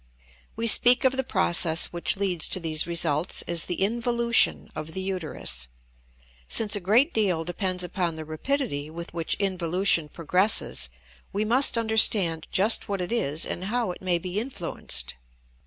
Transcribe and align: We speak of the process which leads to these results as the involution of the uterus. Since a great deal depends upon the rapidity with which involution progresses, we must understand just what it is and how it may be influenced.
We 0.55 0.65
speak 0.65 1.03
of 1.03 1.15
the 1.15 1.23
process 1.23 1.93
which 1.93 2.17
leads 2.17 2.47
to 2.47 2.59
these 2.59 2.87
results 2.87 3.43
as 3.43 3.65
the 3.65 3.79
involution 3.83 4.71
of 4.73 4.93
the 4.95 4.99
uterus. 4.99 5.67
Since 6.47 6.75
a 6.75 6.79
great 6.79 7.13
deal 7.13 7.43
depends 7.43 7.83
upon 7.83 8.15
the 8.15 8.25
rapidity 8.25 8.89
with 8.89 9.13
which 9.13 9.35
involution 9.35 10.09
progresses, 10.09 10.89
we 11.31 11.45
must 11.45 11.77
understand 11.77 12.47
just 12.51 12.89
what 12.89 12.99
it 12.99 13.11
is 13.11 13.45
and 13.45 13.65
how 13.65 13.91
it 13.91 14.01
may 14.01 14.17
be 14.17 14.39
influenced. 14.39 15.13